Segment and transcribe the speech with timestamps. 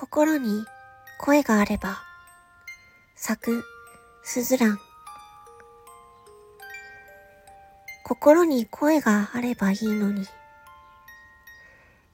[0.00, 0.64] 心に
[1.18, 2.00] 声があれば、
[3.16, 3.64] 咲く
[4.22, 4.78] すずらん。
[8.04, 10.24] 心に声があればいいのに、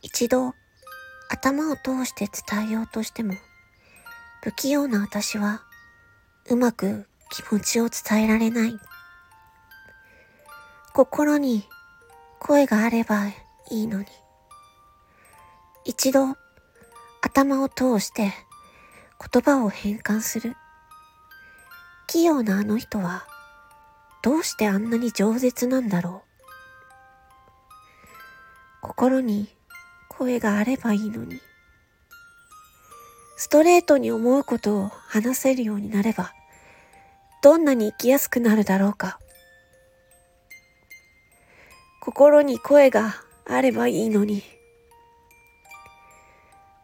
[0.00, 0.54] 一度
[1.28, 3.34] 頭を通して伝えようとしても、
[4.44, 5.62] 不器用な私は
[6.48, 8.78] うまく気持ちを伝えられない。
[10.94, 11.64] 心に
[12.38, 13.34] 声があればい
[13.70, 14.06] いのに、
[15.84, 16.36] 一度
[17.24, 18.32] 頭を通して
[19.32, 20.56] 言葉を変換する。
[22.08, 23.24] 器用なあの人は
[24.22, 26.32] どうしてあんなに饒舌なんだろう。
[28.82, 29.48] 心に
[30.08, 31.40] 声があればいいのに。
[33.36, 36.32] ストレートに思うことを話せるようになれば、
[37.40, 39.20] どんなに生きやすくなるだろうか。
[42.00, 43.14] 心に声が
[43.46, 44.42] あればいいのに。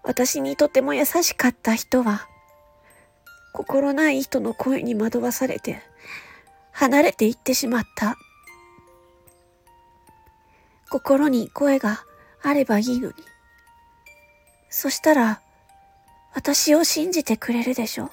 [0.09, 2.27] 私にとても優しかった人は、
[3.53, 5.83] 心ない人の声に惑わされて、
[6.73, 8.17] 離れていってしまった。
[10.89, 12.07] 心に声が
[12.43, 13.15] あればいいのに。
[14.71, 15.43] そしたら、
[16.33, 18.11] 私を信じてくれるでしょ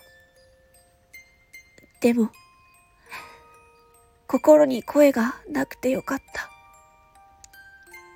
[2.02, 2.30] でも、
[4.28, 6.50] 心に声がなくてよかった。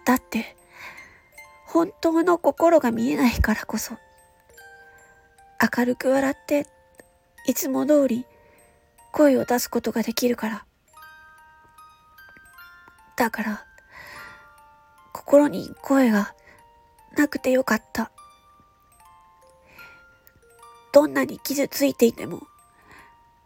[0.04, 0.59] だって、
[1.72, 3.94] 本当の心が見えないからこそ、
[5.78, 6.66] 明るく笑って、
[7.46, 8.26] いつも通り
[9.12, 10.66] 声を出すことができるから。
[13.16, 13.66] だから、
[15.14, 16.34] 心に声が
[17.16, 18.12] なくてよかった。
[20.92, 22.48] どんなに傷ついていても、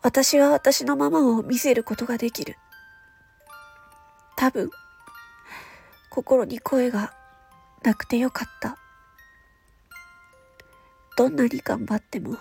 [0.02, 2.58] 私は私のままを見せることができる。
[4.38, 4.70] 多分、
[6.10, 7.14] 心に声が
[7.84, 8.78] なくてよかった。
[11.18, 12.38] どんなに頑張っても、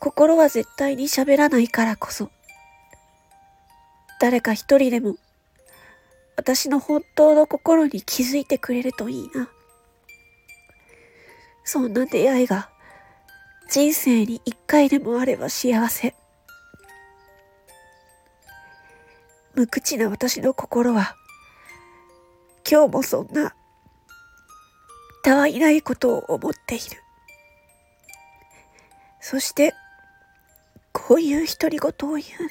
[0.00, 2.30] 心は絶対に喋らないからこそ、
[4.20, 5.16] 誰か一人でも、
[6.36, 9.48] 私の本当の心に気づいてくれるといいな。
[11.64, 12.70] そんな出会いが、
[13.70, 16.14] 人生に一回でもあれば幸せ。
[19.54, 21.14] 無口な私の心は、
[22.68, 23.54] 今日もそんな、
[25.22, 26.84] たわいないことを思っている。
[29.20, 29.74] そして、
[30.92, 32.42] こういう独り言を言う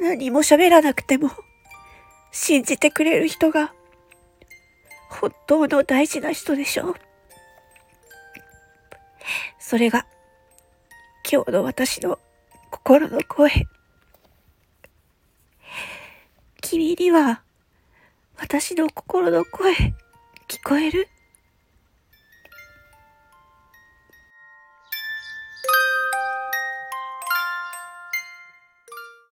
[0.00, 0.08] の。
[0.10, 1.30] 何も喋らなくても、
[2.32, 3.72] 信じてくれる人が、
[5.08, 6.94] 本当の大事な人でしょう。
[9.58, 10.06] それが、
[11.30, 12.18] 今日の私の
[12.70, 13.50] 心の声。
[16.60, 17.42] 君には、
[18.38, 19.72] 私の心の声、
[20.48, 21.08] 聞こえる？